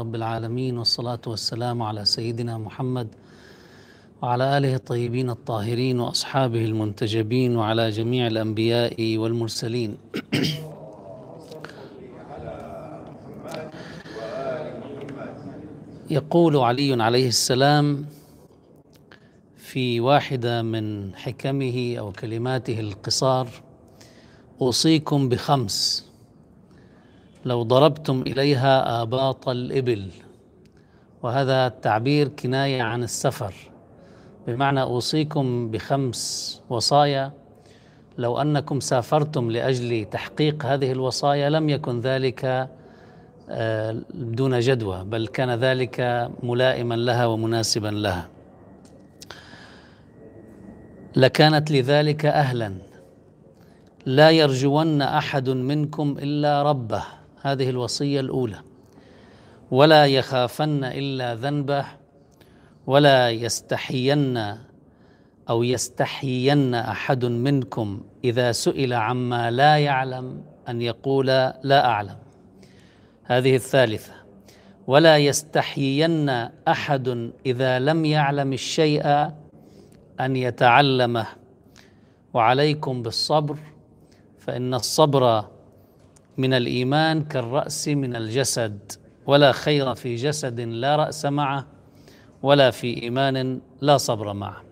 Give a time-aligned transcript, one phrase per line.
[0.00, 3.08] رب العالمين والصلاة والسلام على سيدنا محمد
[4.22, 9.96] وعلى آله الطيبين الطاهرين وأصحابه المنتجبين وعلى جميع الأنبياء والمرسلين.
[16.10, 18.06] يقول علي عليه السلام
[19.56, 23.48] في واحدة من حكمه أو كلماته القصار
[24.60, 26.09] أوصيكم بخمس
[27.44, 30.08] لو ضربتم إليها آباط الإبل.
[31.22, 33.54] وهذا التعبير كناية عن السفر.
[34.46, 37.32] بمعنى أوصيكم بخمس وصايا.
[38.18, 42.68] لو أنكم سافرتم لأجل تحقيق هذه الوصايا لم يكن ذلك
[44.14, 48.28] دون جدوى بل كان ذلك ملائما لها ومناسبا لها.
[51.16, 52.74] لكانت لذلك أهلا.
[54.06, 57.02] لا يرجون أحد منكم إلا ربه.
[57.42, 58.60] هذه الوصية الأولى.
[59.70, 61.86] ولا يخافن إلا ذنبه
[62.86, 64.56] ولا يستحين
[65.50, 71.26] أو يستحين أحد منكم إذا سئل عما لا يعلم أن يقول
[71.62, 72.16] لا أعلم.
[73.24, 74.12] هذه الثالثة.
[74.86, 76.28] ولا يستحيين
[76.68, 79.06] أحد إذا لم يعلم الشيء
[80.20, 81.26] أن يتعلمه.
[82.34, 83.58] وعليكم بالصبر
[84.38, 85.44] فإن الصبر
[86.40, 88.92] من الإيمان كالرأس من الجسد
[89.26, 91.66] ولا خير في جسد لا رأس معه
[92.42, 94.62] ولا في إيمان لا صبر معه.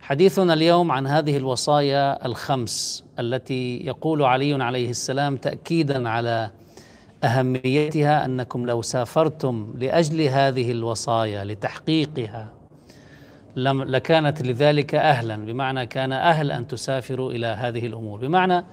[0.00, 6.50] حديثنا اليوم عن هذه الوصايا الخمس التي يقول علي عليه السلام تأكيدا على
[7.24, 12.48] أهميتها أنكم لو سافرتم لأجل هذه الوصايا لتحقيقها
[13.56, 18.18] لكانت لذلك أهلا بمعنى كان أهل أن تسافروا إلى هذه الأمور.
[18.20, 18.64] بمعنى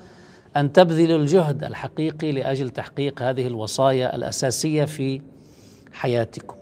[0.57, 5.21] أن تبذلوا الجهد الحقيقي لأجل تحقيق هذه الوصايا الأساسية في
[5.93, 6.55] حياتكم.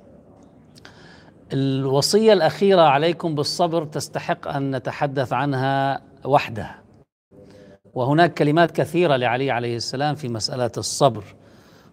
[1.53, 6.79] الوصية الأخيرة عليكم بالصبر تستحق أن نتحدث عنها وحدها.
[7.93, 11.23] وهناك كلمات كثيرة لعلي عليه السلام في مسألة الصبر.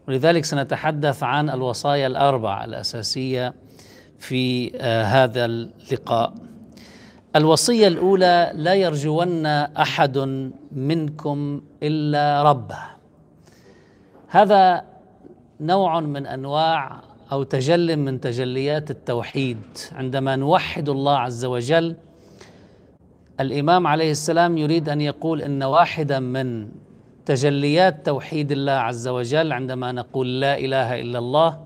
[0.09, 3.55] ولذلك سنتحدث عن الوصايا الأربع الأساسية
[4.19, 6.34] في هذا اللقاء.
[7.37, 10.19] الوصية الأولى لا يرجون أحد
[10.73, 12.79] منكم إلا ربه.
[14.29, 14.85] هذا
[15.61, 17.01] نوع من أنواع
[17.33, 19.63] أو تجل من تجليات التوحيد.
[19.93, 21.97] عندما نوحد الله عز وجل
[23.41, 26.69] الإمام عليه السلام يريد أن يقول إن واحدا من
[27.27, 31.61] تجليات توحيد الله عز وجل عندما نقول لا إله إلا الله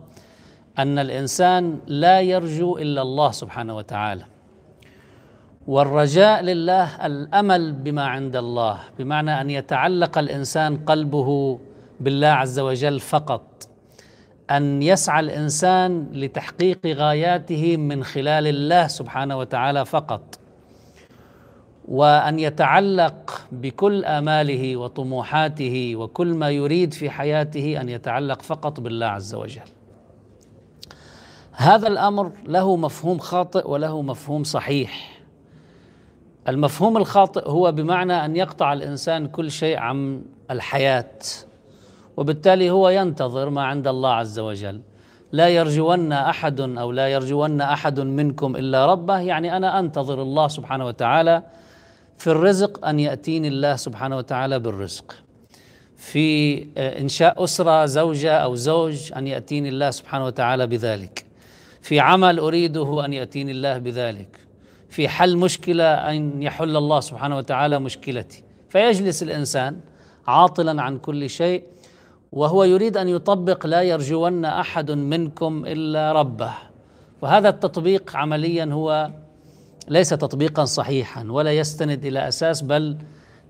[0.79, 4.25] أن الإنسان لا يرجو إلا الله سبحانه وتعالى.
[5.67, 11.59] والرجاء لله الأمل بما عند الله بمعنى أن يتعلق الإنسان قلبه
[12.01, 13.69] بالله عز وجل فقط
[14.51, 20.39] أن يسعى الإنسان لتحقيق غاياته من خلال الله سبحانه وتعالى فقط
[21.89, 29.35] وأن يتعلق بكل آماله وطموحاته وكل ما يريد في حياته أن يتعلق فقط بالله عز
[29.35, 29.69] وجل.
[31.53, 35.20] هذا الأمر له مفهوم خاطئ وله مفهوم صحيح.
[36.51, 41.15] المفهوم الخاطئ هو بمعنى أن يقطع الإنسان كل شيء عن الحياة
[42.17, 44.81] وبالتالي هو ينتظر ما عند الله عز وجل.
[45.33, 50.87] لا يرجون أحد أو لا يرجون أحد منكم إلا ربه يعني أنا أنتظر الله سبحانه
[50.87, 51.43] وتعالى
[52.19, 55.15] في الرزق أن يأتيني الله سبحانه وتعالى بالرزق.
[55.97, 61.25] في إنشاء أسرة زوجة أو زوج أن يأتيني الله سبحانه وتعالى بذلك.
[61.83, 64.41] في عمل أريده أن يأتيني الله بذلك.
[64.91, 68.43] في حل مشكلة أن يحل الله سبحانه وتعالى مشكلتي.
[68.69, 69.81] فيجلس الإنسان
[70.27, 71.63] عاطلا عن كل شيء
[72.33, 76.53] وهو يريد أن يطبق لا يرجون أحد منكم إلا ربه.
[77.23, 79.11] وهذا التطبيق عمليا هو
[79.89, 82.97] ليس تطبيقا صحيحا ولا يستند إلى أساس بل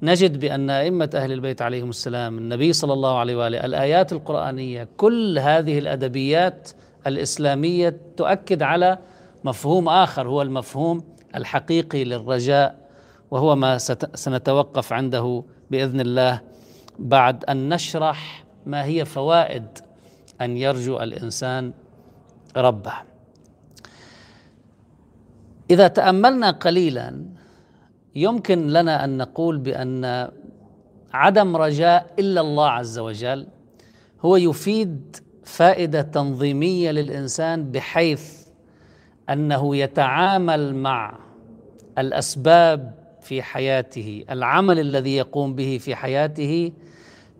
[0.02, 5.38] نجد بأن أئمة أهل البيت عليهم السلام النبي صلى الله عليه وآله الآيات القرآنية كل
[5.38, 6.70] هذه الأدبيات
[7.06, 8.98] الإسلامية تؤكد على
[9.44, 11.04] مفهوم آخر هو المفهوم
[11.36, 12.90] الحقيقي للرجاء
[13.30, 13.78] وهو ما
[14.14, 16.40] سنتوقف عنده بإذن الله
[16.98, 19.66] بعد أن نشرح ما هي فوائد
[20.40, 21.72] أن يرجو الإنسان
[22.56, 22.92] ربه.
[25.70, 27.24] إذا تأملنا قليلا
[28.14, 30.30] يمكن لنا أن نقول بأن
[31.12, 33.46] عدم رجاء إلا الله عز وجل
[34.20, 38.39] هو يفيد فائدة تنظيمية للإنسان بحيث
[39.32, 41.18] أنه يتعامل مع
[41.98, 46.72] الأسباب في حياته العمل الذي يقوم به في حياته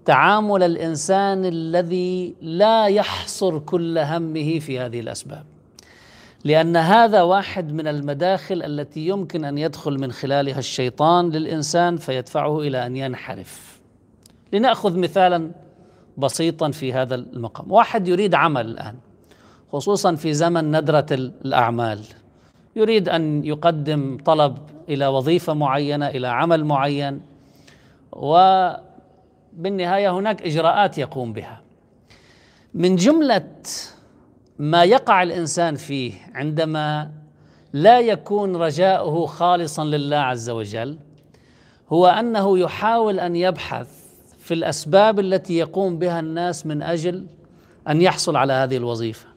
[0.05, 5.45] تعامل الإنسان الذي لا يحصر كل همه في هذه الأسباب.
[6.45, 12.87] لأن هذا واحد من المداخل التي يمكن أن يدخل من خلالها الشيطان للإنسان فيدفعه إلى
[12.87, 13.81] أن ينحرف.
[14.53, 15.51] لنأخذ مثالا
[16.17, 17.73] بسيطا في هذا المقام.
[17.73, 18.95] واحد يريد عمل الآن.
[19.73, 22.01] خصوصا في زمن ندرة الأعمال.
[22.77, 24.59] يريد أن يقدم طلب
[24.89, 27.21] إلى وظيفة معينة إلى عمل معين
[28.13, 31.61] وبالنهاية هناك إجراءات يقوم بها.
[32.75, 33.51] من جملة
[34.59, 37.11] ما يقع الإنسان فيه عندما
[37.73, 40.99] لا يكون رجاؤه خالصا لله عز وجل
[41.93, 43.89] هو أنه يحاول أن يبحث
[44.39, 47.27] في الأسباب التي يقوم بها الناس من أجل
[47.89, 49.30] أن يحصل على هذه الوظيفة.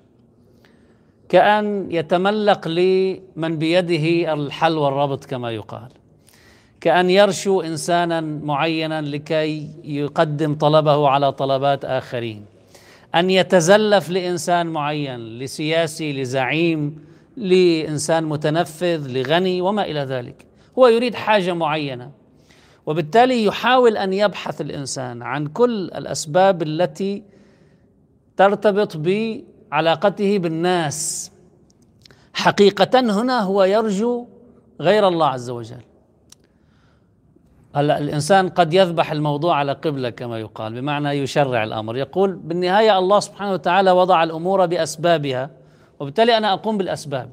[1.33, 5.89] كأن يتملق لمن بيده الحل والربط كما يقال.
[6.81, 12.45] كأن يرشو إنسانا معينا لكي يقدم طلبه على طلبات آخرين.
[13.15, 17.05] أن يتزلف لإنسان معين لسياسي لزعيم
[17.37, 20.45] لإنسان متنفذ لغني وما إلى ذلك.
[20.79, 22.11] هو يريد حاجة معينة
[22.85, 27.23] وبالتالي يحاول أن يبحث الإنسان عن كل الأسباب التي
[28.37, 29.39] ترتبط ب
[29.73, 31.31] علاقته بالناس.
[32.33, 34.25] حقيقة هنا هو يرجو
[34.81, 35.83] غير الله عز وجل.
[37.75, 41.97] هلا الإنسان قد يذبح الموضوع على قبلة كما يقال بمعنى يشرع الأمر.
[41.97, 45.49] يقول بالنهاية الله سبحانه وتعالى وضع الأمور بأسبابها
[45.99, 47.29] وبالتالي أنا أقوم بالأسباب.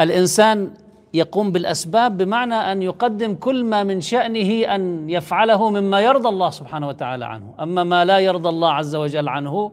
[0.00, 0.70] الإنسان
[1.14, 6.88] يقوم بالأسباب بمعنى أن يقدم كل ما من شأنه أن يفعله مما يرضى الله سبحانه
[6.88, 7.54] وتعالى عنه.
[7.60, 9.72] أما ما لا يرضى الله عز وجل عنه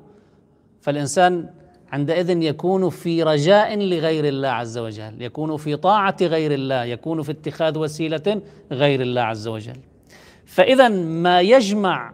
[0.84, 1.50] فالإنسان
[1.92, 7.32] عندئذ يكون في رجاء لغير الله عز وجل يكون في طاعة غير الله يكون في
[7.32, 8.42] اتخاذ وسيلة
[8.72, 9.78] غير الله عز وجل.
[10.46, 12.14] فإذا ما يجمع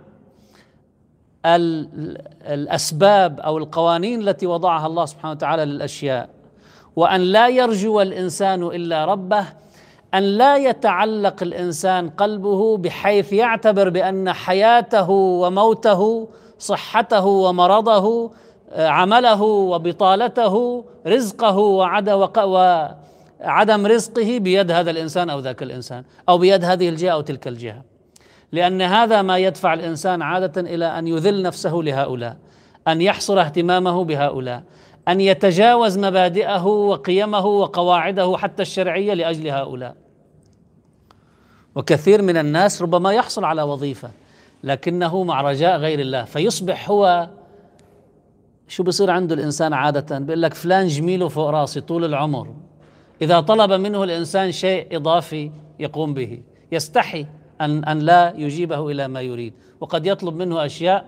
[2.45, 6.30] الأسباب أو القوانين التي وضعها الله سبحانه وتعالى للأشياء
[6.95, 9.45] وأن لا يرجو الإنسان إلا ربه
[10.13, 16.30] أن لا يتعلق الإنسان قلبه بحيث يعتبر بأن حياته وموته
[16.60, 18.31] صحته ومرضه
[18.75, 21.57] عمله وبطالته رزقه
[23.42, 27.81] وعدم رزقه بيد هذا الإنسان أو ذاك الإنسان أو بيد هذه الجهة أو تلك الجهة.
[28.51, 32.38] لأن هذا ما يدفع الإنسان عادة إلى أن يذل نفسه لهؤلاء
[32.88, 34.63] أن يحصر اهتمامه بهؤلاء
[35.07, 39.95] أن يتجاوز مبادئه وقيمه وقواعده حتى الشرعية لأجل هؤلاء.
[41.75, 44.10] وكثير من الناس ربما يحصل على وظيفة
[44.63, 47.30] لكنه مع رجاء غير الله فيصبح هو
[48.69, 52.48] شو بصير عنده الإنسان عادة؟ بيقول لك فلان جميله فوق راسي طول العمر.
[53.21, 56.39] إذا طلب منه الإنسان شيء إضافي يقوم به.
[56.71, 57.25] يستحي
[57.62, 59.54] أن أن لا يجيبه إلى ما يريد.
[59.81, 61.06] وقد يطلب منه أشياء.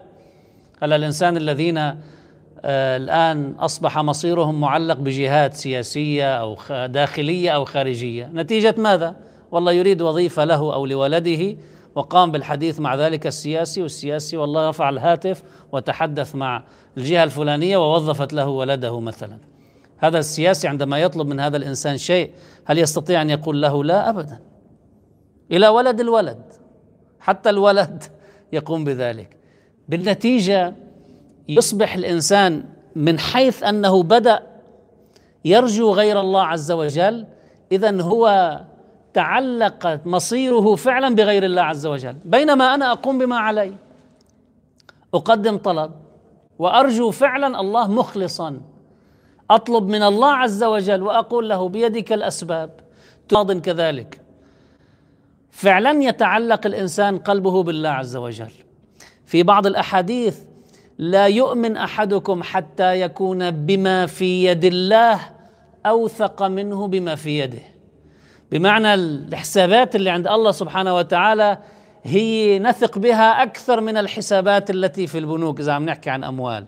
[0.83, 8.29] هلا الإنسان الذين آه الآن أصبح مصيرهم معلق بجهات سياسية أو داخلية أو خارجية.
[8.33, 9.15] نتيجة ماذا؟
[9.51, 11.55] والله يريد وظيفة له أو لولده
[11.95, 16.63] وقام بالحديث مع ذلك السياسي والسياسي والله رفع الهاتف وتحدث مع
[16.97, 19.37] الجهة الفلانية ووظفت له ولده مثلا.
[19.97, 22.31] هذا السياسي عندما يطلب من هذا الإنسان شيء
[22.65, 24.39] هل يستطيع أن يقول له لا؟ أبدا.
[25.51, 26.41] إلى ولد الولد.
[27.19, 28.03] حتى الولد
[28.53, 29.37] يقوم بذلك.
[29.89, 30.75] بالنتيجة
[31.49, 32.63] يصبح الإنسان
[32.95, 34.43] من حيث أنه بدأ
[35.45, 37.25] يرجو غير الله عز وجل
[37.71, 38.57] إذا هو
[39.13, 42.15] تعلق مصيره فعلا بغير الله عز وجل.
[42.25, 43.73] بينما أنا أقوم بما علي.
[45.13, 45.91] أقدم طلب.
[46.59, 48.61] وأرجو فعلا الله مخلصا.
[49.51, 52.69] أطلب من الله عز وجل وأقول له بيدك الأسباب.
[53.33, 54.21] ماض كذلك.
[55.51, 58.51] فعلا يتعلق الإنسان قلبه بالله عز وجل.
[59.25, 60.39] في بعض الأحاديث
[60.97, 65.19] لا يؤمن أحدكم حتى يكون بما في يد الله
[65.85, 67.61] أوثق منه بما في يده.
[68.51, 71.57] بمعنى الحسابات اللي عند الله سبحانه وتعالى
[72.03, 76.65] هي نثق بها أكثر من الحسابات التي في البنوك إذا عم نحكي عن أموال.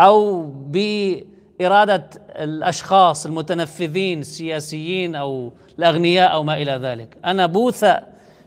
[0.00, 7.16] أو بإرادة الأشخاص المتنفذين السياسيين أو الأغنياء أو ما إلى ذلك.
[7.24, 8.02] أنا بوثق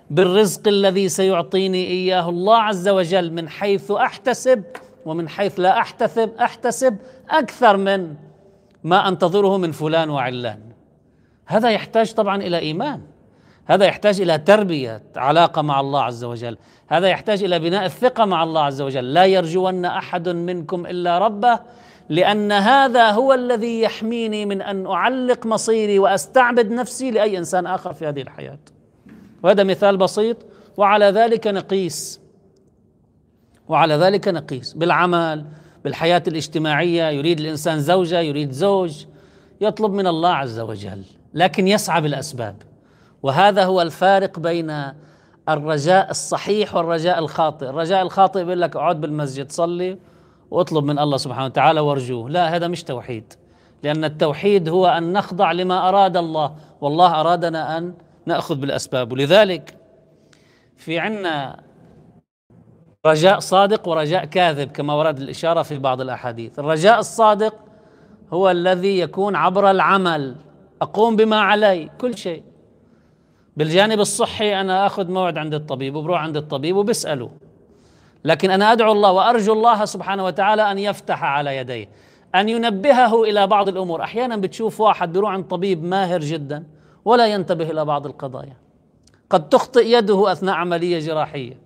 [0.10, 4.63] بالرزق الذي سيعطيني إياه الله عز وجل من حيث أحتسب
[5.05, 6.98] ومن حيث لا أحتسب أحتسب
[7.29, 8.15] أكثر من
[8.84, 10.73] ما أنتظره من فلان وعلان.
[11.45, 13.01] هذا يحتاج طبعا إلى إيمان.
[13.65, 16.57] هذا يحتاج إلى تربية علاقة مع الله عز وجل.
[16.88, 19.13] هذا يحتاج إلى بناء الثقة مع الله عز وجل.
[19.13, 21.59] لا يرجون أحد منكم إلا ربه
[22.09, 28.07] لأن هذا هو الذي يحميني من أن أعلق مصيري وأستعبد نفسي لأي إنسان آخر في
[28.07, 28.59] هذه الحياة.
[29.43, 30.38] وهذا مثال بسيط
[30.77, 32.21] وعلى ذلك نقيس.
[33.67, 34.73] وعلى ذلك نقيس.
[34.73, 35.45] بالعمل
[35.83, 39.05] بالحياة الاجتماعية يريد الإنسان زوجة يريد زوج
[39.62, 41.03] يطلب من الله عز وجل.
[41.34, 42.56] لكن يسعى بالأسباب
[43.24, 44.84] وهذا هو الفارق بين
[45.50, 47.70] الرجاء الصحيح والرجاء الخاطئ.
[47.70, 49.98] الرجاء الخاطئ بيقول لك اقعد بالمسجد صلي
[50.52, 52.30] واطلب من الله سبحانه وتعالى وارجوه.
[52.30, 53.34] لا هذا مش توحيد
[53.84, 57.94] لأن التوحيد هو أن نخضع لما أراد الله والله أرادنا أن
[58.25, 59.12] نأخذ بالأسباب.
[59.12, 59.75] ولذلك
[60.78, 61.60] في عنا
[63.06, 66.60] رجاء صادق ورجاء كاذب كما ورد الإشارة في بعض الأحاديث.
[66.60, 67.56] الرجاء الصادق
[68.34, 70.36] هو الذي يكون عبر العمل.
[70.84, 72.44] أقوم بما علي كل شيء.
[73.58, 77.32] بالجانب الصحي أنا أخذ موعد عند الطبيب وبروح عند الطبيب وبسأله.
[78.25, 81.90] لكن أنا أدعو الله وأرجو الله سبحانه وتعالى أن يفتح على يديه
[82.36, 84.04] أن ينبهه إلى بعض الأمور.
[84.04, 86.63] أحيانا بتشوف واحد بيروح عند طبيب ماهر جدا
[87.06, 88.58] ولا ينتبه إلى بعض القضايا.
[89.30, 91.58] قد تخطئ يده أثناء عملية جراحية.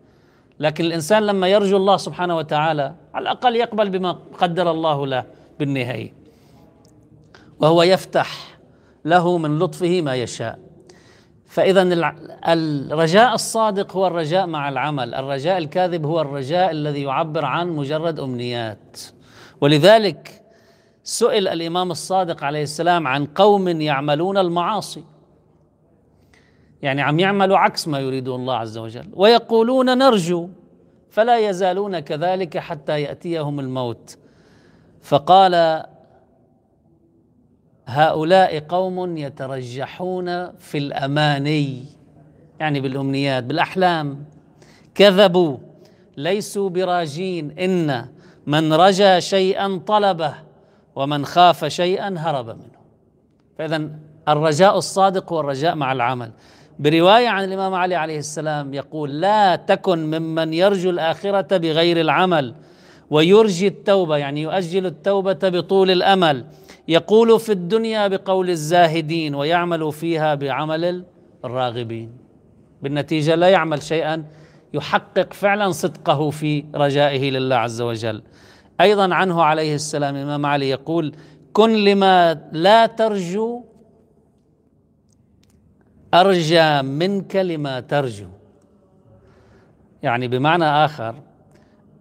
[0.59, 5.25] لكن الإنسان لما يرجو الله سبحانه وتعالى على الأقل يقبل بما قدر الله له
[5.59, 6.13] بالنهاية.
[7.59, 8.56] وهو يفتح
[9.09, 10.59] له من لطفه ما يشاء.
[11.45, 11.81] فإذا
[12.91, 15.15] الرجاء الصادق هو الرجاء مع العمل.
[15.15, 18.97] الرجاء الكاذب هو الرجاء الذي يعبر عن مجرد أمنيات.
[19.61, 20.41] ولذلك
[21.03, 25.03] سئل الإمام الصادق عليه السلام عن قوم يعملون المعاصي.
[26.81, 29.09] يعني عم يعملوا عكس ما يريده الله عز وجل.
[29.13, 30.49] ويقولون نرجو
[31.09, 34.17] فلا يزالون كذلك حتى يأتيهم الموت.
[35.01, 35.83] فقال
[37.87, 41.83] هؤلاء قوم يترجحون في الأماني
[42.59, 44.25] يعني بالأمنيات بالأحلام.
[44.95, 45.57] كذبوا
[46.17, 47.59] ليسوا براجين.
[47.59, 48.05] إن
[48.47, 50.33] من رجا شيئا طلبه
[50.95, 52.77] ومن خاف شيئا هرب منه.
[53.57, 53.89] فاذا
[54.27, 56.31] الرجاء الصادق هو الرجاء مع العمل.
[56.79, 62.53] برواية عن الإمام علي عليه السلام يقول لا تكن ممن يرجو الآخرة بغير العمل
[63.09, 64.17] ويرجي التوبة.
[64.17, 66.45] يعني يؤجل التوبة بطول الأمل.
[66.87, 71.05] يقول في الدنيا بقول الزاهدين ويعمل فيها بعمل
[71.45, 72.11] الراغبين.
[72.81, 74.25] بالنتيجة لا يعمل شيئا
[74.73, 78.23] يحقق فعلا صدقه في رجائه لله عز وجل.
[78.81, 81.15] أيضا عنه عليه السلام الإمام علي يقول
[81.53, 83.63] كن لما لا ترجو
[86.13, 88.27] أرجى منك لما ترجو.
[90.03, 91.15] يعني بمعنى آخر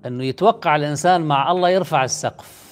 [0.07, 2.66] أنه يتوقع الإنسان مع الله يرفع السقف.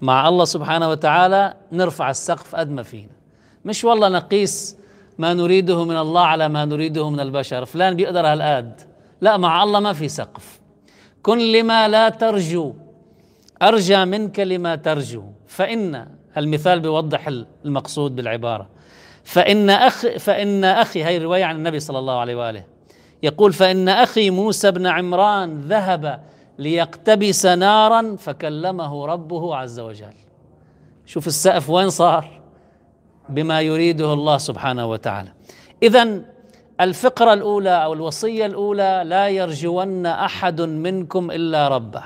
[0.00, 3.18] مع الله سبحانه وتعالى نرفع السقف قد ما فينا.
[3.64, 4.76] مش والله نقيس
[5.18, 7.64] ما نريده من الله على ما نريده من البشر.
[7.64, 8.80] فلان بيقدر هالقد.
[9.20, 10.60] لا مع الله ما في سقف.
[11.22, 12.74] كن لما لا ترجو
[13.62, 15.22] أرجى منك لما ترجو.
[15.46, 17.28] فإن المثال بيوضح
[17.64, 18.66] المقصود بالعبارة.
[19.24, 22.64] فإن أخ فإن أخي هي رواية عن النبي صلى الله عليه وآله.
[23.22, 26.20] يقول فإن أخي موسى بن عمران ذهب
[26.58, 30.14] ليقتبس نارا فكلمه ربه عز وجل.
[31.06, 32.40] شوف السقف وين صار؟
[33.28, 35.32] بما يريده الله سبحانه وتعالى.
[35.82, 36.22] اذا
[36.80, 42.02] الفقرة الأولى أو الوصية الأولى لا يرجون أحد منكم إلا ربه.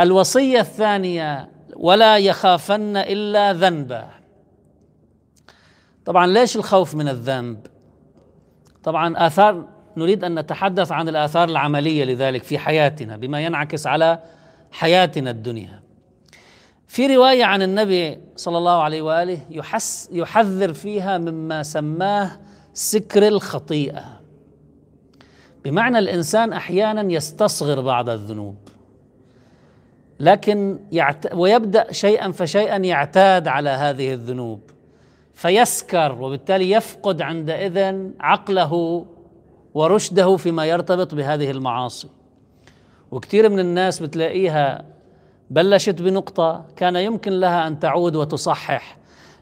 [0.00, 4.08] الوصية الثانية ولا يخافن إلا ذنبا
[6.04, 7.66] طبعا ليش الخوف من الذنب؟
[8.84, 9.64] طبعا آثار
[9.96, 14.18] نريد أن نتحدث عن الآثار العملية لذلك في حياتنا بما ينعكس على
[14.72, 15.80] حياتنا الدنيا.
[16.88, 22.30] في رواية عن النبي صلى الله عليه وآله يحس يحذر فيها مما سماه
[22.74, 24.20] سكر الخطيئة.
[25.64, 28.56] بمعنى الإنسان أحيانا يستصغر بعض الذنوب.
[30.20, 31.34] لكن يعت...
[31.34, 34.60] ويبدأ شيئا فشيئا يعتاد على هذه الذنوب
[35.34, 39.06] فيسكر وبالتالي يفقد عندئذ عقله
[39.74, 42.08] ورشده فيما يرتبط بهذه المعاصي.
[43.10, 44.84] وكثير من الناس بتلاقيها
[45.50, 48.98] بلشت بنقطة كان يمكن لها أن تعود وتصحح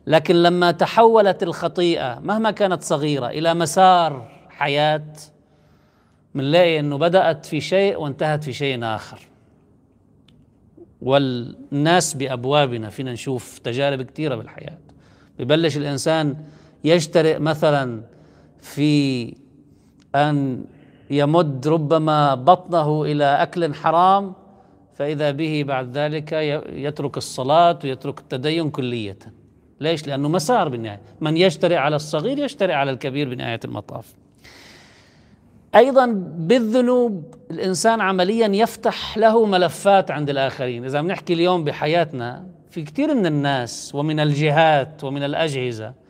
[0.06, 5.04] لكن لما تحولت الخطيئة مهما كانت صغيرة إلى مسار حياة
[6.34, 9.20] بنلاقي أنه بدأت في شيء وانتهت في شيء آخر.
[11.02, 14.78] والناس بأبوابنا فينا نشوف تجارب كثيرة بالحياة.
[15.38, 16.36] ببلش الإنسان
[16.84, 18.02] يجترئ مثلا
[18.60, 19.34] في
[20.14, 20.64] أن
[21.10, 24.32] يمد ربما بطنه إلى أكل حرام
[24.94, 26.32] فإذا به بعد ذلك
[26.72, 29.18] يترك الصلاة ويترك التدين كلية.
[29.80, 31.00] ليش؟ لأنه مسار بالنهاية.
[31.20, 34.14] من يجترئ على الصغير يجترئ على الكبير بنهاية المطاف.
[35.74, 40.84] أيضا بالذنوب الإنسان عمليا يفتح له ملفات عند الآخرين.
[40.84, 46.01] إذا بنحكي اليوم بحياتنا في كثير من الناس ومن الجهات ومن الأجهزة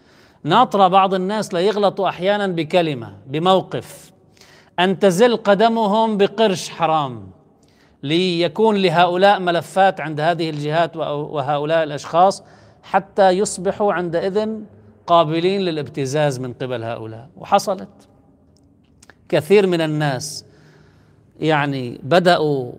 [0.44, 4.12] ناطرة بعض الناس لا يغلطوا أحيانا بكلمة بموقف.
[4.78, 7.30] أن تزل قدمهم بقرش حرام.
[8.02, 12.42] ليكون لهؤلاء ملفات عند هذه الجهات وهؤلاء الأشخاص
[12.82, 14.49] حتى يصبحوا عندئذ
[15.06, 17.28] قابلين للابتزاز من قبل هؤلاء.
[17.37, 17.88] وحصلت.
[19.28, 20.44] كثير من الناس
[21.40, 22.72] يعني بدأوا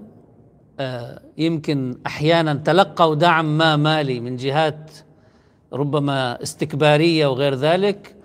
[0.80, 4.92] آه، يمكن أحيانا تلقوا دعم ما مالي من جهات
[5.74, 8.16] ربما استكبارية وغير ذلك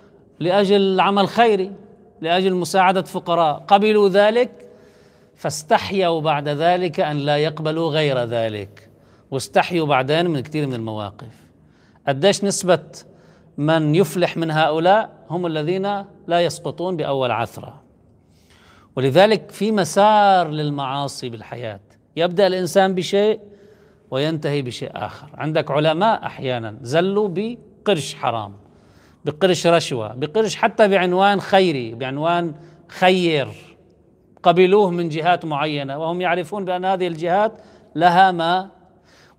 [0.41, 1.73] لأجل عمل خيري
[2.21, 3.65] لأجل مساعدة فقراء.
[3.69, 4.51] قبلوا ذلك
[5.37, 8.89] فاستحيوا بعد ذلك أن لا يقبلوا غير ذلك
[9.31, 11.49] واستحيوا بعدين من كثير من المواقف.
[12.09, 12.85] قديش نسبة
[13.59, 17.83] من يفلح من هؤلاء هم الذين لا يسقطون بأول عثرة.
[18.97, 21.81] ولذلك في مسار للمعاصي بالحياة.
[22.17, 23.41] يبدأ الإنسان بشيء
[24.11, 25.29] وينتهي بشيء آخر.
[25.35, 28.53] عندك علماء أحيانا زلوا بقرش حرام
[29.25, 32.55] بقرش رشوة بقرش حتى بعنوان خيري بعنوان
[32.89, 33.49] خير.
[34.43, 37.53] قبلوه من جهات معينة وهم يعرفون بأن هذه الجهات
[37.95, 38.71] لها ما.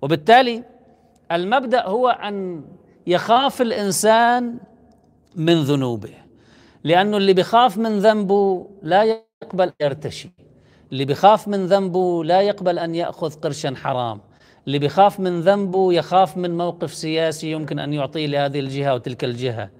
[0.02, 0.64] وبالتالي
[1.32, 2.64] المبدأ هو أن
[3.06, 4.58] يخاف الإنسان
[5.36, 6.14] من ذنوبه
[6.84, 10.30] لأنه اللي بخاف من ذنبه لا يقبل يرتشي
[10.92, 14.20] اللي بخاف من ذنبه لا يقبل أن يأخذ قرشا حرام.
[14.66, 19.70] اللي بخاف من ذنبه يخاف من موقف سياسي يمكن أن يعطيه لهذه الجهة وتلك الجهة.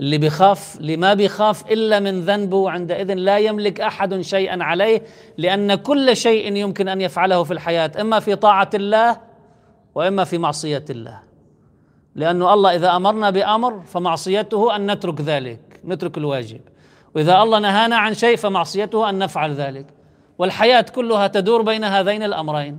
[0.00, 5.02] اللي بخاف اللي ما بيخاف إلا من ذنبه عندئذ لا يملك أحد شيئا عليه
[5.38, 9.16] لأن كل شيء يمكن أن يفعله في الحياة إما في طاعة الله
[9.94, 11.20] وإما في معصية الله.
[12.14, 16.60] لأنه الله إذا أمرنا بأمر فمعصيته أن نترك ذلك نترك الواجب.
[17.14, 19.86] وإذا الله نهانا عن شيء فمعصيته أن نفعل ذلك.
[20.38, 22.78] والحياة كلها تدور بين هذين الأمرين.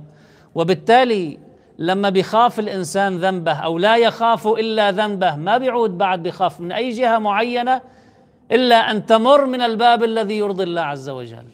[0.54, 1.45] وبالتالي
[1.78, 6.90] لما بيخاف الإنسان ذنبه أو لا يخاف إلا ذنبه ما بيعود بعد بخاف من أي
[6.90, 7.80] جهة معينة
[8.52, 11.46] إلا أن تمر من الباب الذي يرضي الله عز وجل.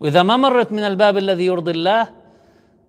[0.00, 2.08] وإذا ما مرت من الباب الذي يرضي الله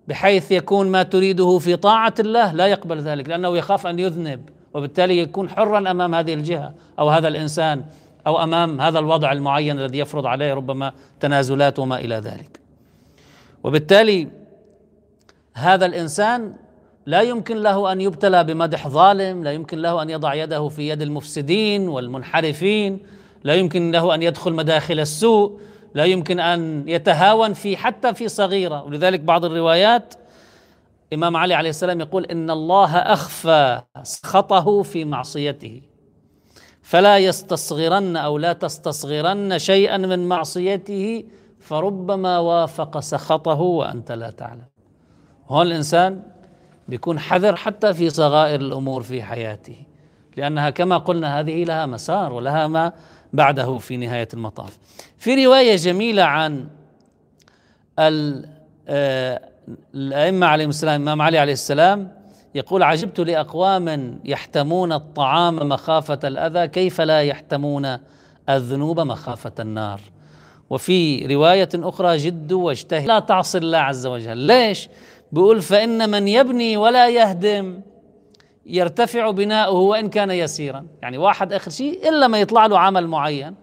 [0.08, 5.18] بحيث يكون ما تريده في طاعة الله لا يقبل ذلك لأنه يخاف أن يذنب وبالتالي
[5.18, 7.84] يكون حرا أمام هذه الجهة أو هذا الإنسان
[8.26, 12.60] أو أمام هذا الوضع المعين الذي يفرض عليه ربما تنازلات وما إلى ذلك.
[13.64, 14.28] وبالتالي
[15.56, 16.54] هذا الإنسان
[17.06, 21.02] لا يمكن له أن يبتلى بمدح ظالم لا يمكن له أن يضع يده في يد
[21.02, 22.98] المفسدين والمنحرفين
[23.44, 25.60] لا يمكن له أن يدخل مداخل السوء
[25.94, 28.84] لا يمكن أن يتهاون في حتى في صغيرة.
[28.84, 30.14] ولذلك بعض الروايات
[31.12, 35.82] إمام علي عليه السلام يقول إن الله أخفى سخطه في معصيته.
[36.82, 41.24] فلا يستصغرن أو لا تستصغرن شيئا من معصيته
[41.60, 44.75] فربما وافق سخطه وأنت لا تعلم.
[45.48, 46.22] هون الإنسان
[46.88, 49.76] بيكون حذر حتى في صغائر الأمور في حياته
[50.36, 52.92] لأنها كما قلنا هذه لها مسار ولها ما
[53.32, 54.78] بعده في نهاية المطاف.
[55.18, 56.68] في رواية جميلة عن
[57.98, 59.40] آه،
[59.94, 62.12] الأئمة عليهم السلام الإمام علي عليه السلام
[62.54, 67.98] يقول عجبت لأقوام يحتمون الطعام مخافة الأذى كيف لا يحتمون
[68.48, 70.00] الذنوب مخافة النار؟
[70.70, 73.06] وفي رواية أخرى جد واجتهد.
[73.06, 74.36] لا تعصي الله عز وجل.
[74.36, 74.88] ليش؟
[75.32, 77.80] بيقول فإن من يبني ولا يهدم
[78.66, 80.86] يرتفع بناؤه وإن كان يسيرا.
[81.02, 83.54] يعني واحد آخر شيء إلا ما يطلع له عمل معين.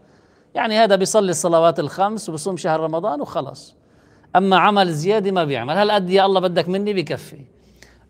[0.55, 3.75] يعني هذا بيصلي الصلوات الخمس وبصوم شهر رمضان وخلص
[4.35, 5.77] أما عمل زيادة ما بيعمل.
[5.77, 7.41] هل قد يا الله بدك مني؟ بكفي.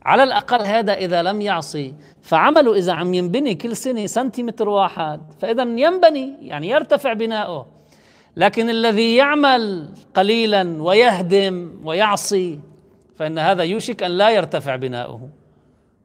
[0.05, 1.93] على الأقل هذا إذا لم يعصي.
[2.21, 5.21] فعمله إذا عم ينبني كل سنة سنتيمتر واحد.
[5.39, 7.65] فإذا ينبني يعني يرتفع بناؤه.
[8.37, 12.59] لكن الذي يعمل قليلا ويهدم ويعصي
[13.15, 15.30] فإن هذا يوشك أن لا يرتفع بناؤه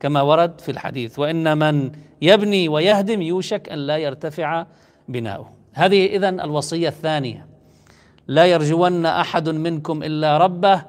[0.00, 1.18] كما ورد في الحديث.
[1.18, 1.92] وإن من
[2.22, 4.66] يبني ويهدم يوشك أن لا يرتفع
[5.08, 5.50] بناؤه.
[5.72, 7.46] هذه إذن الوصية الثانية.
[8.28, 10.82] لا يرجون أحد منكم إلا ربه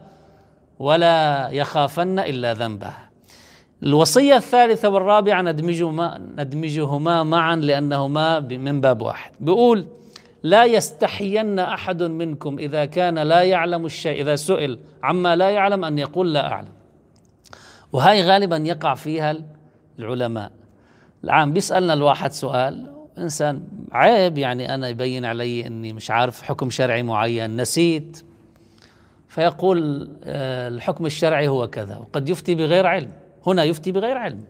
[0.80, 2.94] ولا يخافن إلا ذنبه.
[3.84, 9.32] الوصية الثالثة والرابعة ندمجهما, ندمجهما معا لأنهما من باب واحد.
[9.40, 9.86] بيقول
[10.44, 16.00] لا يستحين أحد منكم إذا كان لا يعلم الشيء إذا سئل عما لا يعلم أن
[16.00, 16.74] يقول لا أعلم.
[17.94, 19.38] وهي غالبا يقع فيها
[20.00, 20.52] العلماء.
[21.24, 27.04] العام بيسألنا الواحد سؤال إنسان عيب يعني أنا يبين علي إني مش عارف حكم شرعي
[27.04, 28.24] معين نسيت.
[29.28, 33.12] فيقول آه، الحكم الشرعي هو كذا وقد يفتي بغير علم.
[33.48, 34.44] هنا يفتي بغير علم.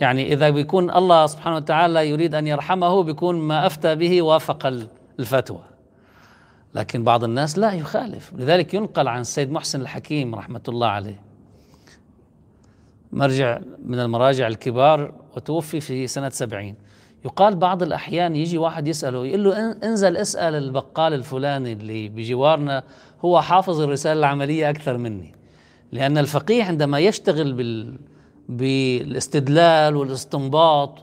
[0.00, 4.66] يعني إذا بيكون الله سبحانه وتعالى يريد أن يرحمه بيكون ما أفتى به وافق
[5.18, 5.62] الفتوى.
[6.74, 8.32] لكن بعض الناس لا يخالف.
[8.36, 11.20] لذلك ينقل عن السيد محسن الحكيم رحمة الله عليه.
[13.12, 16.74] مرجع من المراجع الكبار وتوفي في سنة سبعين.
[17.24, 22.82] يقال بعض الأحيان يجي واحد يسأله يقول له انزل اسأل البقال الفلاني اللي بجوارنا
[23.24, 25.34] هو حافظ الرسالة العملية أكثر مني.
[25.92, 27.98] لأن الفقيه عندما يشتغل بال
[28.48, 30.98] بالاستدلال والاستنباط.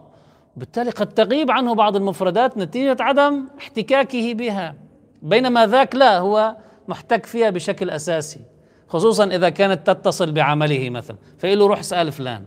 [0.58, 4.76] بالتالي قد تغيب عنه بعض المفردات نتيجة عدم احتكاكه بها.
[5.22, 6.56] بينما ذاك لا هو
[6.88, 8.40] محتك فيها بشكل أساسي
[8.88, 11.18] خصوصا إذا كانت تتصل بعمله مثلا.
[11.38, 12.46] فيقول له روح اسأل فلان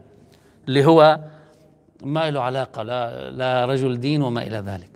[0.69, 1.21] اللي هو
[2.03, 4.91] ما له علاقة لا, لا رجل دين وما إلى ذلك.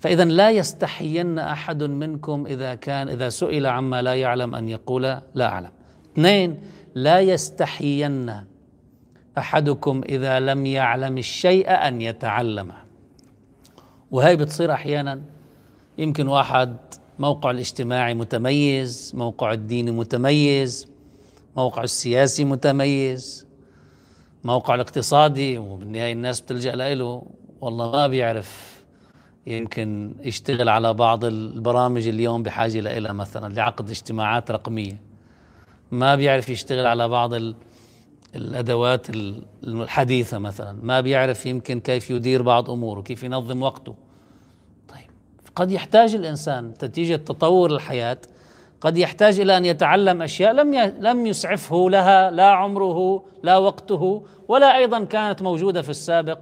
[0.00, 5.02] فإذا لا يستحين أحد منكم إذا كان إذا سئل عما لا يعلم أن يقول
[5.34, 5.70] لا أعلم.
[6.12, 6.60] اثنين
[6.94, 8.34] لا يستحين
[9.38, 12.74] أحدكم إذا لم يعلم الشيء أن يتعلمه.
[14.10, 15.20] وهي بتصير أحيانا.
[15.98, 16.76] يمكن واحد
[17.18, 20.88] موقع الاجتماعي متميز موقع الديني متميز
[21.56, 23.46] موقع السياسي متميز
[24.44, 27.22] موقع الاقتصادي وبالنهاية الناس بتلجأ له
[27.60, 28.82] والله ما بيعرف
[29.46, 35.00] يمكن يشتغل على بعض البرامج اليوم بحاجة لها مثلا لعقد اجتماعات رقمية.
[35.90, 37.34] ما بيعرف يشتغل على بعض
[38.34, 39.06] الأدوات
[39.64, 43.94] الحديثة مثلا ما بيعرف يمكن كيف يدير بعض أموره كيف ينظم وقته
[44.88, 45.10] طيب
[45.56, 48.18] قد يحتاج الإنسان نتيجة تطور الحياة
[48.80, 54.76] قد يحتاج إلى أن يتعلم أشياء لم لم يسعفه لها لا عمره لا وقته ولا
[54.76, 56.38] أيضا كانت موجودة في السابق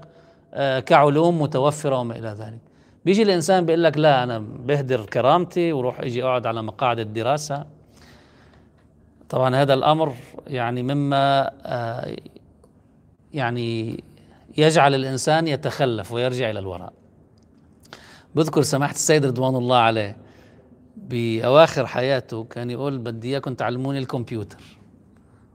[0.55, 2.59] آه، كعلوم متوفرة وما إلى ذلك.
[3.05, 7.67] بيجي الإنسان بيقول لك لا أنا بهدر كرامتي وروح أجي أقعد على مقاعد الدراسة.
[9.31, 10.15] طبعا هذا الأمر
[10.47, 12.17] يعني مما آه،
[13.33, 14.05] يعني
[14.59, 16.93] يجعل الإنسان يتخلف ويرجع إلى الوراء.
[18.35, 20.17] بذكر سماحة السيد رضوان الله عليه
[20.97, 24.63] بأواخر حياته كان يقول بدي إياكم تعلموني الكمبيوتر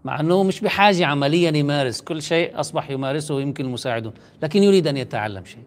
[0.03, 4.97] مع إنه مش بحاجة عمليا يمارس كل شيء أصبح يمارسه يمكن المساعدون لكن يريد أن
[4.97, 5.63] يتعلم شيء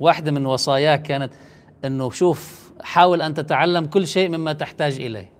[0.00, 1.32] واحدة من وصاياه كانت
[1.84, 5.31] إنه شوف حاول أن تتعلم كل شيء مما تحتاج إليه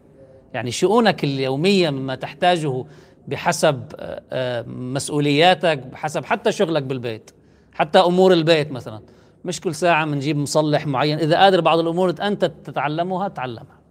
[0.54, 2.84] يعني شؤونك اليومية مما تحتاجه
[3.28, 7.30] بحسب آه، آه، مسؤولياتك بحسب حتى شغلك بالبيت
[7.72, 9.00] حتى أمور البيت مثلا.
[9.44, 11.18] مش كل ساعة بنجيب مصلح معين.
[11.18, 13.82] إذا قادر بعض الأمور أنت تتعلمها تعلمها.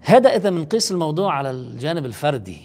[0.00, 2.58] هذا إذا بنقيس الموضوع على الجانب الفردي.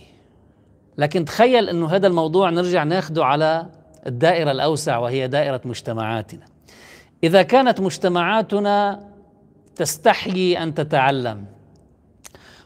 [0.97, 3.65] لكن تخيل إنه هذا الموضوع نرجع ناخده على
[4.07, 6.45] الدائرة الأوسع وهي دائرة مجتمعاتنا.
[7.23, 9.07] إذا كانت مجتمعاتنا
[9.75, 11.45] تستحيي أن تتعلم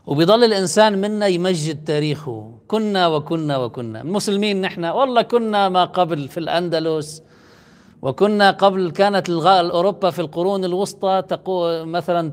[0.10, 2.52] وبيضل الإنسان منا يمجد تاريخه.
[2.67, 4.02] كنا وكنا وكنا.
[4.02, 7.24] المسلمين نحن والله كنا ما قبل في الأندلس
[8.02, 12.32] وكنا قبل كانت أوروبا في القرون الوسطى تقو مثلا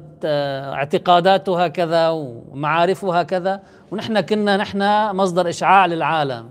[0.74, 6.48] اعتقاداتها كذا ومعارفها كذا ونحن كنا نحن مصدر إشعاع للعالم.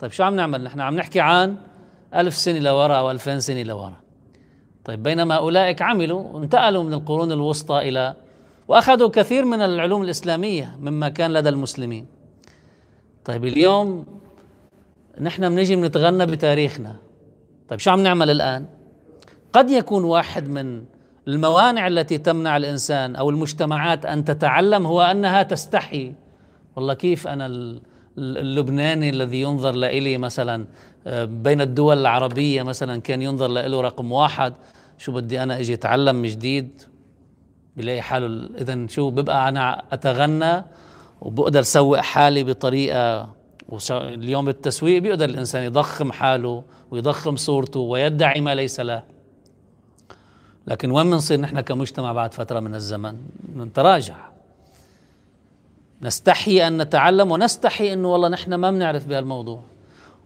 [0.00, 1.56] طيب شو عم نعمل؟ نحن عم نحكي عن
[2.14, 3.96] ألف سنة لورا أو ألفين سنة لورا.
[4.84, 8.14] طيب بينما أولئك عملوا وانتقلوا من القرون الوسطى إلى
[8.68, 12.06] وأخذوا كثير من العلوم الإسلامية مما كان لدى المسلمين.
[13.24, 14.06] طيب اليوم
[15.20, 16.96] نحن بنجي بنتغنى بتاريخنا.
[17.68, 18.66] طيب شو عم نعمل الآن؟
[19.52, 20.84] قد يكون واحد من
[21.28, 26.14] الموانع التي تمنع الإنسان أو المجتمعات أن تتعلم هو أنها تستحي.
[26.76, 27.46] والله كيف أنا
[28.18, 30.66] اللبناني الذي ينظر لإلي مثلا
[31.06, 34.54] آه، بين الدول العربية مثلا كان ينظر له رقم واحد
[34.98, 36.82] شو بدي أنا أجي أتعلم جديد؟
[37.78, 40.64] بلاقي حاله إذا شو ببقى أنا أتغنى
[41.20, 43.28] وبقدر سوق حالي بطريقة
[43.68, 49.02] واليوم بالتسويق بيقدر الإنسان يضخم حاله ويضخم صورته ويدعي ما ليس له.
[50.66, 53.16] لكن وين بنصير نحن كمجتمع بعد فترة من الزمن؟
[53.56, 54.16] نتراجع.
[56.02, 59.62] نستحي أن نتعلم ونستحي أنه والله نحن ما بنعرف بهالموضوع.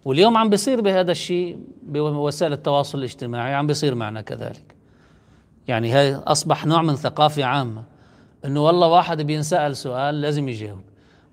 [0.05, 4.75] واليوم عم بيصير بهذا الشيء بوسائل التواصل الاجتماعي عم بيصير معنا كذلك.
[5.67, 7.83] يعني هي أصبح نوع من ثقافة عامة.
[8.45, 10.81] أنه والله واحد بينسأل سؤال لازم يجاوب.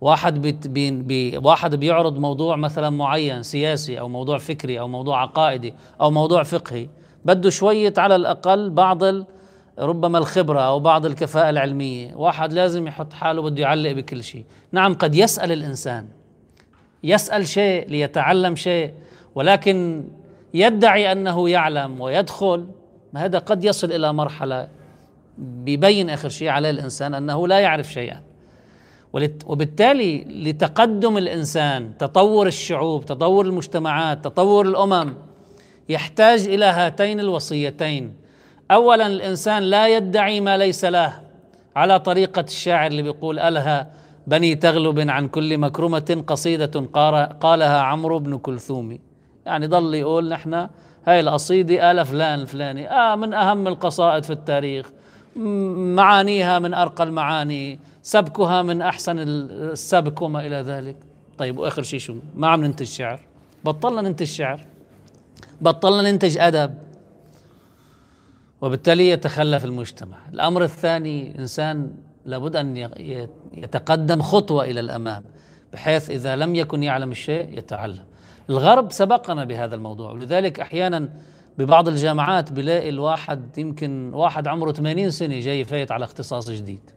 [0.00, 5.74] واحد بي بي واحد بيعرض موضوع مثلا معين سياسي أو موضوع فكري أو موضوع عقائدي
[6.00, 6.88] أو موضوع فقهي
[7.24, 9.02] بده شوية على الأقل بعض
[9.78, 12.14] ربما الخبرة أو بعض الكفاءة العلمية.
[12.14, 14.44] واحد لازم يحط حاله بده يعلق بكل شيء.
[14.72, 16.08] نعم قد يسأل الإنسان.
[17.04, 18.94] يسأل شيء ليتعلم شيء
[19.34, 20.04] ولكن
[20.54, 22.66] يدعي أنه يعلم ويدخل
[23.16, 24.68] هذا قد يصل إلى مرحلة
[25.38, 28.22] بيبين آخر شيء عليه الإنسان أنه لا يعرف شيئا.
[29.46, 35.14] وبالتالي لتقدم الإنسان تطور الشعوب تطور المجتمعات تطور الأمم
[35.88, 38.14] يحتاج إلى هاتين الوصيتين.
[38.70, 41.20] اولا الإنسان لا يدعي ما ليس له
[41.76, 43.90] على طريقة الشاعر اللي بيقول ألها
[44.26, 46.80] بني تغلب عن كل مكرمة قصيدة
[47.40, 48.98] قالها عمرو بن كلثوم.
[49.46, 50.68] يعني ضل يقول نحن
[51.10, 54.90] هاي القصيدة آل فلان الفلاني آه من أهم القصائد في التاريخ.
[55.96, 57.78] معانيها من أرقى المعاني.
[58.02, 60.96] سبكها من أحسن السبك وما إلى ذلك.
[61.38, 63.20] طيب وآخر شيء شو؟ ما عم ننتج شعر.
[63.64, 64.64] بطلنا ننتج شعر.
[65.60, 66.74] بطلنا ننتج أدب.
[68.60, 70.16] وبالتالي يتخلف المجتمع.
[70.32, 71.94] الأمر الثاني إنسان
[72.26, 72.76] لابد أن
[73.54, 75.24] يتقدم خطوة إلى الأمام
[75.72, 78.04] بحيث إذا لم يكن يعلم الشيء يتعلم.
[78.50, 80.12] الغرب سبقنا بهذا الموضوع.
[80.12, 81.08] ولذلك أحيانا
[81.58, 86.90] ببعض الجامعات بلاقي الواحد يمكن واحد عمره 80 سنة جاي فايت على اختصاص جديد.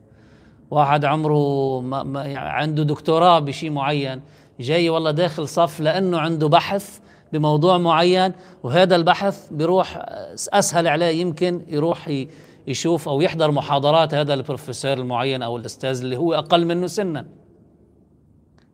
[0.72, 4.22] واحد عمره ما ما عنده دكتوراه بشيء معين
[4.60, 7.00] جاي والله داخل صف لأنه عنده بحث
[7.34, 10.06] بموضوع معين وهذا البحث بيروح
[10.54, 12.26] أسهل عليه يمكن يروح
[12.68, 17.26] يشوف أو يحضر محاضرات هذا البروفيسور المعين أو الأستاذ اللي هو أقل منه سنا.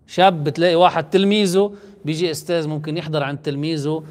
[0.08, 1.74] شاب بتلاقي واحد تلميذه
[2.06, 4.04] بيجي أستاذ ممكن يحضر عند تلميذه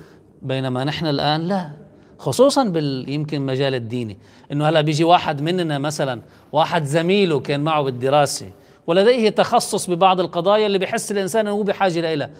[0.43, 1.71] بينما نحن الآن لا.
[2.19, 4.19] خصوصا بال يمكن مجال الديني.
[4.53, 6.21] إنه هلأ بيجي واحد مننا مثلا
[6.53, 8.51] واحد زميله كان معه بالدراسة
[8.87, 12.31] ولديه تخصص ببعض القضايا اللي بحس الإنسان إنه هو بحاجة لها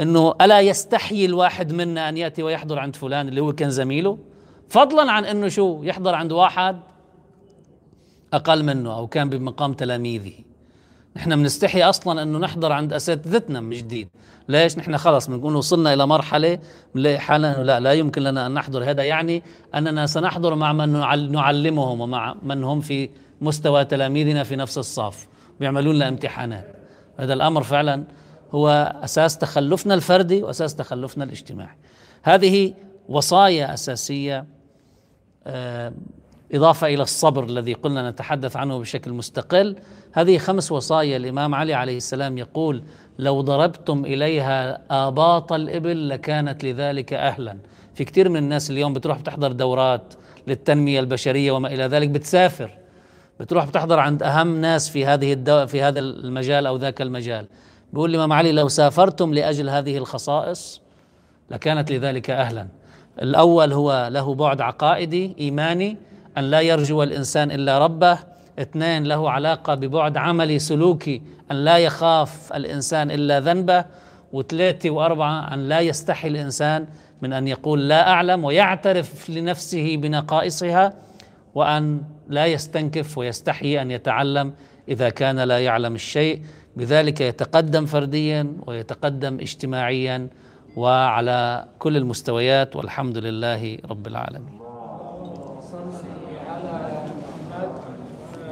[0.00, 4.18] إنه ألا يستحيي الواحد منا أن يأتي ويحضر عند فلان اللي هو كان زميله؟
[4.68, 6.80] فضلا عن إنه شو يحضر عند واحد
[8.32, 10.32] أقل منه أو كان بمقام تلاميذه.
[11.18, 14.08] نحن بنستحي أصلا أنه نحضر عند أساتذتنا من جديد.
[14.48, 16.58] ليش؟ نحن خلص بنكون وصلنا إلى مرحلة
[16.94, 18.90] بنلاقي حالنا لا لا يمكن لنا أن نحضر.
[18.90, 19.42] هذا يعني
[19.74, 20.88] أننا سنحضر مع من
[21.32, 25.26] نعلمهم ومع من هم في مستوى تلاميذنا في نفس الصف.
[25.60, 26.76] بيعملون لنا امتحانات.
[27.18, 28.04] هذا الأمر فعلا
[28.52, 31.76] هو أساس تخلفنا الفردي وأساس تخلفنا الاجتماعي.
[32.22, 32.74] هذه
[33.08, 34.46] وصايا أساسية
[36.54, 39.76] إضافة إلى الصبر الذي قلنا نتحدث عنه بشكل مستقل.
[40.12, 42.82] هذه خمس وصايا الإمام علي عليه السلام يقول
[43.18, 47.58] لو ضربتم إليها آباط الإبل لكانت لذلك أهلا.
[47.94, 50.14] في كثير من الناس اليوم بتروح بتحضر دورات
[50.46, 52.78] للتنمية البشرية وما إلى ذلك بتسافر
[53.40, 55.66] بتروح بتحضر عند أهم ناس في هذه الدو...
[55.66, 57.46] في هذا المجال أو ذاك المجال.
[57.92, 60.80] بيقول الإمام علي لو سافرتم لأجل هذه الخصائص
[61.50, 62.68] لكانت لذلك أهلا.
[63.22, 65.96] الأول هو له بعد عقائدي إيماني
[66.38, 68.18] أن لا يرجو الإنسان إلا ربه.
[68.58, 73.84] اثنين له علاقة ببعد عملي سلوكي أن لا يخاف الإنسان إلا ذنبه.
[74.32, 76.86] وثلاثة وأربعة أن لا يستحي الإنسان
[77.22, 80.92] من أن يقول لا أعلم ويعترف لنفسه بنقائصها
[81.54, 84.52] وأن لا يستنكف ويستحي أن يتعلم
[84.88, 86.42] إذا كان لا يعلم الشيء.
[86.76, 90.28] بذلك يتقدم فرديا ويتقدم اجتماعيا
[90.76, 94.67] وعلى كل المستويات والحمد لله رب العالمين.